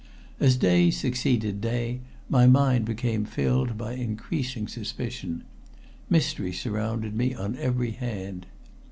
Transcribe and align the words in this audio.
As 0.39 0.55
day 0.55 0.89
succeeded 0.89 1.61
day, 1.61 1.99
my 2.27 2.47
mind 2.47 2.85
became 2.85 3.23
filled 3.23 3.77
by 3.77 3.93
increasing 3.93 4.67
suspicion. 4.67 5.43
Mystery 6.09 6.51
surrounded 6.53 7.15
me 7.15 7.35
on 7.35 7.55
every 7.57 7.91
hand. 7.91 8.47